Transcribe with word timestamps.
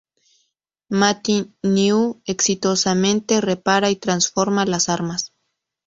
Mata 0.89 1.45
Nui 1.61 2.21
exitosamente 2.25 3.39
repara 3.39 3.91
y 3.91 3.97
transforma 3.97 4.65
las 4.65 4.89
armas. 4.89 5.35